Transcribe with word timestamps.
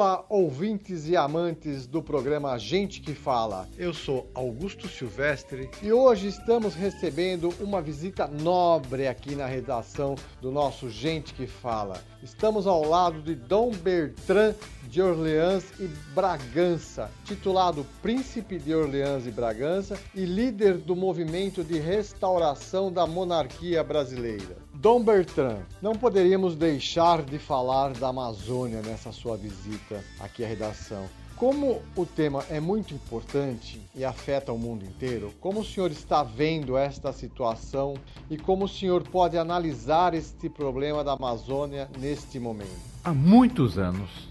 Olá, 0.00 0.24
ouvintes 0.30 1.06
e 1.10 1.14
amantes 1.14 1.86
do 1.86 2.02
programa 2.02 2.56
Gente 2.58 3.02
que 3.02 3.12
Fala. 3.12 3.68
Eu 3.76 3.92
sou 3.92 4.30
Augusto 4.34 4.88
Silvestre 4.88 5.68
e 5.82 5.92
hoje 5.92 6.26
estamos 6.26 6.74
recebendo 6.74 7.52
uma 7.60 7.82
visita 7.82 8.26
nobre 8.26 9.06
aqui 9.06 9.34
na 9.34 9.44
redação 9.44 10.14
do 10.40 10.50
nosso 10.50 10.88
Gente 10.88 11.34
que 11.34 11.46
Fala. 11.46 12.02
Estamos 12.22 12.66
ao 12.66 12.82
lado 12.82 13.20
de 13.20 13.34
Dom 13.34 13.72
Bertrand 13.72 14.54
de 14.88 15.02
Orleans 15.02 15.64
e 15.78 15.86
Bragança, 16.14 17.10
titulado 17.26 17.86
Príncipe 18.00 18.58
de 18.58 18.74
Orleans 18.74 19.26
e 19.26 19.30
Bragança 19.30 20.00
e 20.14 20.24
líder 20.24 20.78
do 20.78 20.96
movimento 20.96 21.62
de 21.62 21.78
restauração 21.78 22.90
da 22.90 23.06
monarquia 23.06 23.84
brasileira. 23.84 24.69
Dom 24.80 25.04
Bertrand, 25.04 25.58
não 25.82 25.92
poderíamos 25.92 26.56
deixar 26.56 27.20
de 27.20 27.38
falar 27.38 27.92
da 27.92 28.08
Amazônia 28.08 28.80
nessa 28.80 29.12
sua 29.12 29.36
visita 29.36 30.02
aqui 30.18 30.42
à 30.42 30.48
redação. 30.48 31.04
Como 31.36 31.82
o 31.94 32.06
tema 32.06 32.42
é 32.48 32.58
muito 32.60 32.94
importante 32.94 33.78
e 33.94 34.06
afeta 34.06 34.50
o 34.54 34.58
mundo 34.58 34.82
inteiro, 34.82 35.34
como 35.38 35.60
o 35.60 35.64
senhor 35.64 35.90
está 35.90 36.22
vendo 36.22 36.78
esta 36.78 37.12
situação 37.12 37.92
e 38.30 38.38
como 38.38 38.64
o 38.64 38.68
senhor 38.68 39.02
pode 39.02 39.36
analisar 39.36 40.14
este 40.14 40.48
problema 40.48 41.04
da 41.04 41.12
Amazônia 41.12 41.86
neste 41.98 42.38
momento? 42.38 42.80
Há 43.04 43.12
muitos 43.12 43.76
anos 43.76 44.30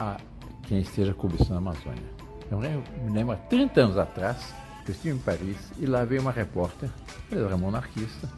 há 0.00 0.16
quem 0.66 0.80
esteja 0.80 1.14
cobiçando 1.14 1.54
a 1.54 1.58
Amazônia. 1.58 2.02
Eu 2.50 2.58
me 2.58 3.12
lembro, 3.12 3.34
há 3.34 3.36
30 3.36 3.80
anos 3.80 3.96
atrás, 3.96 4.52
eu 4.88 4.92
estive 4.92 5.14
em 5.14 5.20
Paris 5.20 5.56
e 5.78 5.86
lá 5.86 6.04
veio 6.04 6.20
uma 6.20 6.32
repórter, 6.32 6.90
ela 7.30 7.46
era 7.46 7.56
monarquista, 7.56 8.28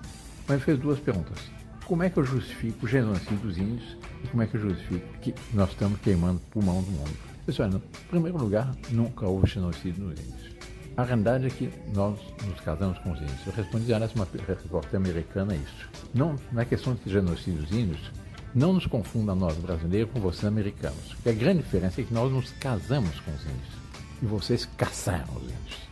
mas 0.48 0.62
fez 0.62 0.78
duas 0.78 0.98
perguntas. 0.98 1.38
Como 1.84 2.02
é 2.02 2.10
que 2.10 2.16
eu 2.16 2.24
justifico 2.24 2.86
o 2.86 2.88
genocídio 2.88 3.36
dos 3.38 3.58
índios 3.58 3.96
e 4.24 4.26
como 4.28 4.42
é 4.42 4.46
que 4.46 4.56
eu 4.56 4.60
justifico 4.60 5.06
que 5.20 5.34
nós 5.52 5.70
estamos 5.70 6.00
queimando 6.00 6.38
o 6.38 6.50
pulmão 6.50 6.82
do 6.82 6.90
mundo? 6.90 7.16
Pessoal, 7.46 7.68
em 7.68 7.80
primeiro 8.10 8.38
lugar, 8.38 8.74
nunca 8.90 9.26
houve 9.26 9.46
genocídio 9.46 10.04
nos 10.04 10.18
índios. 10.18 10.56
A 10.96 11.04
realidade 11.04 11.46
é 11.46 11.50
que 11.50 11.70
nós 11.94 12.18
nos 12.44 12.58
casamos 12.60 12.98
com 12.98 13.12
os 13.12 13.20
índios. 13.20 13.46
Eu 13.46 13.52
respondi 13.52 13.92
a 13.92 13.98
uma 13.98 14.26
repórter 14.48 14.96
americana 14.96 15.54
isso. 15.54 15.88
Não, 16.14 16.36
na 16.50 16.64
questão 16.64 16.94
de 16.94 17.12
genocídio 17.12 17.62
dos 17.62 17.70
índios, 17.70 18.10
não 18.54 18.72
nos 18.72 18.86
confunda 18.86 19.34
nós 19.34 19.56
brasileiros 19.58 20.10
com 20.10 20.20
vocês 20.20 20.44
americanos. 20.44 21.12
Porque 21.14 21.28
a 21.28 21.32
grande 21.32 21.62
diferença 21.62 22.00
é 22.00 22.04
que 22.04 22.14
nós 22.14 22.32
nos 22.32 22.50
casamos 22.52 23.20
com 23.20 23.30
os 23.30 23.42
índios 23.42 23.76
e 24.22 24.26
vocês 24.26 24.64
caçaram 24.76 25.34
os 25.36 25.42
índios. 25.42 25.86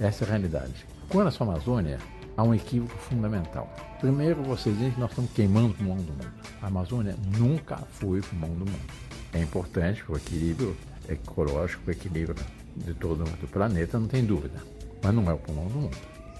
Essa 0.00 0.24
é 0.24 0.26
a 0.26 0.30
realidade. 0.30 0.86
Com 1.08 1.18
relação 1.18 1.48
à 1.48 1.54
Amazônia, 1.54 1.98
há 2.38 2.42
um 2.44 2.54
equívoco 2.54 2.96
fundamental. 2.96 3.68
Primeiro, 4.00 4.44
vocês 4.44 4.74
dizem 4.76 4.92
que 4.92 5.00
nós 5.00 5.10
estamos 5.10 5.32
queimando 5.32 5.70
o 5.70 5.74
pulmão 5.74 5.96
do 5.96 6.12
mundo. 6.12 6.32
A 6.62 6.68
Amazônia 6.68 7.16
nunca 7.36 7.76
foi 7.76 8.20
o 8.20 8.22
pulmão 8.22 8.50
do 8.50 8.64
mundo. 8.64 8.92
É 9.32 9.42
importante 9.42 10.04
para 10.04 10.14
o 10.14 10.16
equilíbrio 10.16 10.76
ecológico, 11.08 11.82
o 11.88 11.90
equilíbrio 11.90 12.36
de 12.76 12.94
todo 12.94 13.24
o 13.24 13.48
planeta, 13.48 13.98
não 13.98 14.06
tem 14.06 14.24
dúvida. 14.24 14.62
Mas 15.02 15.12
não 15.12 15.28
é 15.28 15.34
o 15.34 15.38
pulmão 15.38 15.66
do 15.66 15.78
mundo. 15.80 15.96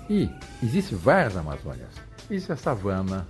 E 0.08 0.30
existem 0.62 0.96
várias 0.96 1.36
Amazônias. 1.36 1.90
Existe 2.30 2.52
a 2.52 2.56
savana 2.56 3.26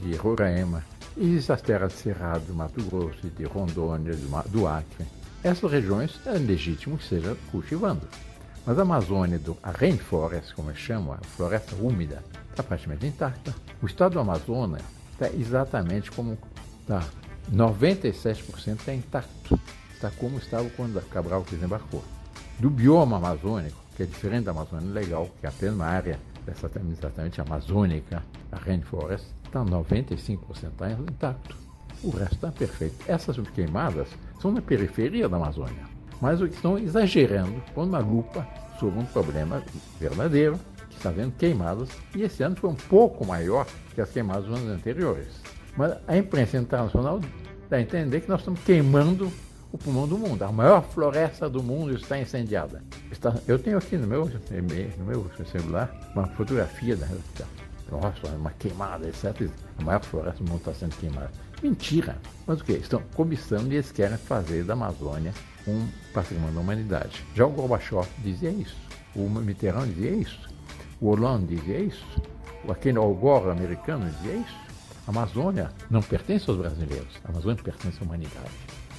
de 0.00 0.14
Roraima, 0.14 0.84
existe 1.18 1.50
as 1.50 1.60
terras 1.60 1.92
de 1.94 1.98
Cerrado, 1.98 2.46
do 2.46 2.54
Mato 2.54 2.80
Grosso, 2.84 3.28
de 3.28 3.44
Rondônia, 3.44 4.14
do 4.46 4.68
Acre. 4.68 5.04
Essas 5.42 5.70
regiões 5.70 6.20
é 6.26 6.38
legítimo 6.38 6.96
que 6.96 7.04
seja 7.04 7.36
cultivando. 7.50 8.06
Mas 8.66 8.78
a 8.78 8.82
Amazônia, 8.82 9.38
do, 9.38 9.56
a 9.62 9.70
rainforest, 9.70 10.54
como 10.54 10.74
chama, 10.74 11.18
a 11.20 11.24
floresta 11.24 11.76
úmida, 11.76 12.22
está 12.50 12.62
praticamente 12.62 13.06
intacta. 13.06 13.54
O 13.82 13.86
estado 13.86 14.14
do 14.14 14.20
Amazonas 14.20 14.82
está 15.12 15.28
exatamente 15.28 16.10
como 16.10 16.38
está. 16.82 17.04
97% 17.52 18.78
está 18.78 18.94
intacto 18.94 19.60
está 20.04 20.10
como 20.18 20.38
estava 20.38 20.68
quando 20.70 21.00
Cabral 21.08 21.44
desembarcou. 21.48 22.04
Do 22.58 22.68
bioma 22.68 23.16
amazônico, 23.16 23.76
que 23.96 24.02
é 24.02 24.06
diferente 24.06 24.44
da 24.44 24.50
Amazônia 24.50 24.92
Legal, 24.92 25.30
que 25.40 25.46
é 25.46 25.48
apenas 25.48 25.74
uma 25.74 25.86
área 25.86 26.18
dessa 26.44 26.70
exatamente 26.92 27.40
amazônica, 27.40 28.22
a 28.52 28.56
rainforest, 28.56 29.26
está 29.44 29.64
95% 29.64 30.38
tá 30.76 30.90
intacto. 30.90 31.56
O 32.02 32.10
resto 32.10 32.34
está 32.34 32.52
perfeito. 32.52 32.96
Essas 33.08 33.36
queimadas 33.48 34.08
são 34.40 34.52
na 34.52 34.60
periferia 34.60 35.28
da 35.28 35.36
Amazônia, 35.36 35.84
mas 36.20 36.40
o 36.40 36.48
que 36.48 36.54
estão 36.54 36.78
exagerando 36.78 37.62
com 37.74 37.84
uma 37.84 37.98
lupa 37.98 38.46
sobre 38.78 38.98
um 39.00 39.04
problema 39.06 39.62
verdadeiro, 39.98 40.58
que 40.88 40.96
está 40.96 41.10
vendo 41.10 41.32
queimadas, 41.36 41.88
e 42.14 42.22
esse 42.22 42.42
ano 42.42 42.56
foi 42.56 42.70
um 42.70 42.74
pouco 42.74 43.26
maior 43.26 43.66
que 43.94 44.00
as 44.00 44.10
queimadas 44.10 44.44
dos 44.44 44.58
anos 44.58 44.70
anteriores. 44.70 45.28
Mas 45.76 45.96
a 46.06 46.16
imprensa 46.16 46.56
internacional 46.56 47.20
dá 47.68 47.76
a 47.76 47.80
entender 47.80 48.20
que 48.20 48.28
nós 48.28 48.40
estamos 48.40 48.60
queimando 48.60 49.30
o 49.72 49.78
pulmão 49.78 50.06
do 50.06 50.16
mundo. 50.16 50.42
A 50.42 50.52
maior 50.52 50.82
floresta 50.82 51.48
do 51.48 51.62
mundo 51.62 51.94
está 51.94 52.18
incendiada. 52.18 52.82
Está, 53.10 53.34
eu 53.48 53.58
tenho 53.58 53.76
aqui 53.76 53.96
no 53.96 54.06
meu, 54.06 54.26
no 54.26 55.04
meu 55.04 55.30
celular 55.50 55.92
uma 56.14 56.28
fotografia 56.28 56.96
da, 56.96 57.08
nossa, 57.90 58.28
uma 58.36 58.50
queimada, 58.52 59.08
etc. 59.08 59.48
A 59.78 59.82
maior 59.82 60.02
floresta 60.04 60.44
do 60.44 60.48
mundo 60.48 60.60
está 60.60 60.74
sendo 60.74 60.96
queimada. 60.96 61.30
Mentira! 61.60 62.16
Mas 62.46 62.60
o 62.60 62.64
que? 62.64 62.72
Estão 62.72 63.02
cobiçando 63.14 63.72
e 63.72 63.76
eles 63.76 63.90
querem 63.90 64.16
fazer 64.16 64.62
da 64.64 64.74
Amazônia 64.74 65.32
um 65.66 65.86
patrimônio 66.12 66.54
da 66.54 66.60
humanidade. 66.60 67.24
Já 67.34 67.46
o 67.46 67.50
Gorbachev 67.50 68.06
dizia 68.18 68.50
isso. 68.50 68.76
O 69.14 69.28
Mitterrand 69.28 69.86
dizia 69.86 70.10
isso. 70.10 70.48
O 71.00 71.08
Hollande 71.08 71.56
dizia 71.56 71.78
isso. 71.78 72.04
Aquele 72.68 72.98
Algor 72.98 73.48
americano 73.50 74.10
dizia 74.10 74.34
isso. 74.34 74.56
A 75.06 75.10
Amazônia 75.10 75.70
não 75.90 76.02
pertence 76.02 76.48
aos 76.48 76.58
brasileiros. 76.58 77.20
A 77.24 77.30
Amazônia 77.30 77.62
pertence 77.62 77.98
à 78.00 78.04
humanidade. 78.04 78.50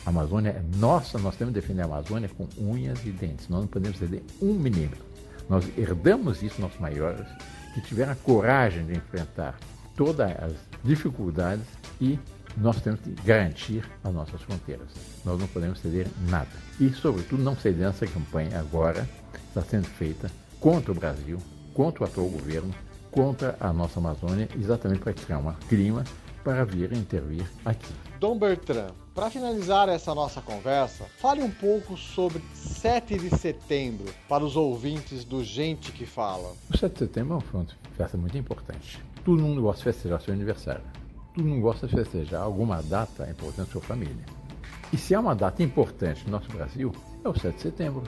A 0.05 0.09
Amazônia 0.09 0.49
é 0.51 0.77
nossa, 0.77 1.17
nós 1.17 1.35
temos 1.35 1.53
que 1.53 1.59
defender 1.59 1.81
a 1.81 1.85
Amazônia 1.85 2.29
com 2.29 2.47
unhas 2.59 3.03
e 3.05 3.09
dentes. 3.09 3.49
Nós 3.49 3.61
não 3.61 3.67
podemos 3.67 3.97
ceder 3.97 4.21
um 4.39 4.53
milímetro. 4.53 5.03
Nós 5.49 5.65
herdamos 5.77 6.43
isso 6.43 6.61
nossos 6.61 6.79
maiores, 6.79 7.25
que 7.73 7.81
tiveram 7.81 8.11
a 8.11 8.15
coragem 8.15 8.85
de 8.85 8.93
enfrentar 8.93 9.57
todas 9.95 10.31
as 10.31 10.53
dificuldades 10.83 11.65
e 11.99 12.19
nós 12.57 12.81
temos 12.81 12.99
que 13.01 13.11
garantir 13.23 13.83
as 14.03 14.13
nossas 14.13 14.41
fronteiras. 14.41 14.87
Nós 15.23 15.39
não 15.39 15.47
podemos 15.47 15.79
ceder 15.79 16.07
nada. 16.29 16.47
E, 16.79 16.89
sobretudo, 16.91 17.43
não 17.43 17.55
ceder 17.55 17.87
essa 17.87 18.07
campanha 18.07 18.59
agora 18.59 19.07
está 19.47 19.61
sendo 19.61 19.87
feita 19.87 20.31
contra 20.59 20.91
o 20.91 20.95
Brasil, 20.95 21.37
contra 21.73 22.03
o 22.03 22.07
atual 22.07 22.27
governo, 22.27 22.73
contra 23.11 23.55
a 23.59 23.71
nossa 23.71 23.99
Amazônia, 23.99 24.49
exatamente 24.59 24.99
para 24.99 25.13
criar 25.13 25.39
um 25.39 25.51
clima 25.67 26.03
para 26.43 26.63
vir 26.63 26.93
intervir 26.93 27.49
aqui. 27.65 27.91
Dom 28.19 28.37
Bertrand, 28.37 28.91
para 29.15 29.31
finalizar 29.31 29.89
essa 29.89 30.13
nossa 30.13 30.41
conversa, 30.41 31.05
fale 31.19 31.41
um 31.41 31.49
pouco 31.49 31.97
sobre 31.97 32.41
7 32.53 33.17
de 33.17 33.29
setembro 33.35 34.05
para 34.29 34.43
os 34.43 34.55
ouvintes 34.55 35.23
do 35.23 35.43
Gente 35.43 35.91
que 35.91 36.05
Fala. 36.05 36.53
O 36.71 36.77
7 36.77 36.93
de 36.93 36.99
setembro 36.99 37.33
é 37.33 37.57
uma 37.57 37.65
festa 37.97 38.17
muito 38.17 38.37
importante. 38.37 38.99
Todo 39.23 39.41
mundo 39.41 39.61
gosta 39.61 39.79
de 39.79 39.83
festejar 39.85 40.21
seu 40.21 40.33
aniversário. 40.33 40.83
Todo 41.35 41.45
mundo 41.45 41.61
gosta 41.61 41.85
de 41.85 41.93
festejar 41.93 42.41
alguma 42.41 42.81
data 42.81 43.29
importante 43.29 43.69
para 43.69 43.73
sua 43.73 43.81
família. 43.81 44.25
E 44.93 44.97
se 44.97 45.13
há 45.13 45.19
uma 45.19 45.35
data 45.35 45.61
importante 45.61 46.23
no 46.25 46.31
nosso 46.31 46.49
Brasil, 46.49 46.93
é 47.25 47.27
o 47.27 47.37
7 47.37 47.55
de 47.55 47.61
setembro. 47.61 48.03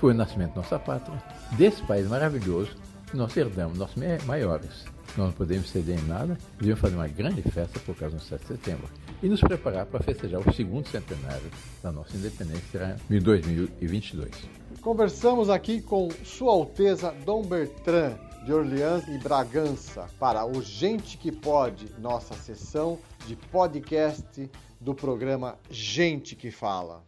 Foi 0.00 0.12
o 0.12 0.16
nascimento 0.16 0.54
da 0.54 0.62
nossa 0.62 0.80
pátria, 0.80 1.22
desse 1.52 1.80
país 1.82 2.08
maravilhoso 2.08 2.76
que 3.08 3.16
nós 3.16 3.36
herdamos, 3.36 3.78
nossos 3.78 4.02
maiores. 4.24 4.84
Nós 5.16 5.28
não 5.28 5.32
podemos 5.32 5.70
ceder 5.70 5.96
em 5.96 6.08
nada, 6.08 6.36
devemos 6.58 6.80
fazer 6.80 6.96
uma 6.96 7.06
grande 7.06 7.42
festa 7.42 7.78
por 7.80 7.94
causa 7.94 8.16
do 8.16 8.22
7 8.22 8.40
de 8.40 8.48
setembro 8.48 8.88
e 9.22 9.28
nos 9.28 9.40
preparar 9.40 9.86
para 9.86 10.02
festejar 10.02 10.40
o 10.40 10.52
segundo 10.52 10.88
centenário 10.88 11.50
da 11.82 11.92
nossa 11.92 12.16
independência, 12.16 12.64
será 12.72 12.96
em 13.08 13.20
2022. 13.20 14.30
Conversamos 14.80 15.48
aqui 15.50 15.80
com 15.80 16.08
Sua 16.24 16.50
Alteza 16.50 17.14
Dom 17.24 17.42
Bertrand 17.42 18.31
de 18.44 18.52
Orleans 18.52 19.06
e 19.06 19.18
Bragança 19.18 20.08
para 20.18 20.44
o 20.44 20.60
Gente 20.60 21.16
que 21.16 21.30
Pode, 21.30 21.86
nossa 21.98 22.34
sessão 22.34 22.98
de 23.26 23.36
podcast 23.36 24.50
do 24.80 24.94
programa 24.94 25.58
Gente 25.70 26.34
que 26.34 26.50
Fala. 26.50 27.04